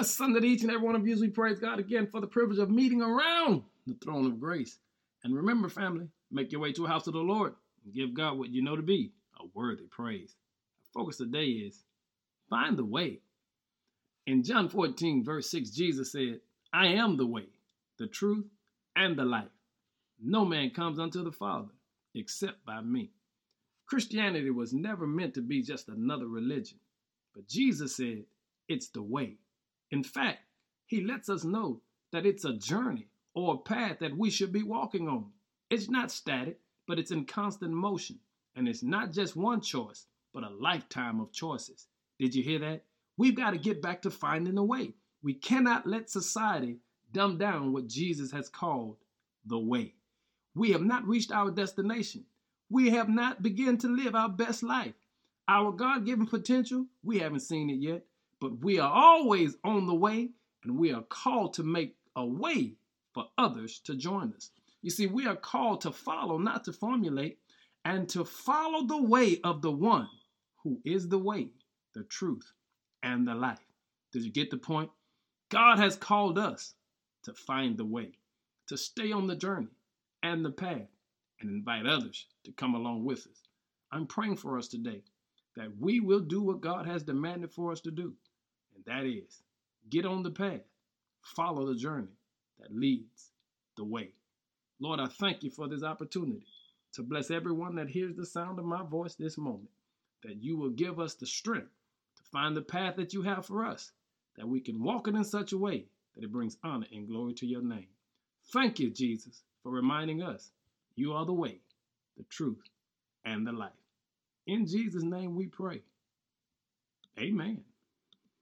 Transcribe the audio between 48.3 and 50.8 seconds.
has called the way. We